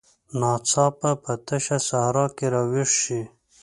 [0.39, 3.21] ناڅاپه په تشه صحرا کې راویښ شي.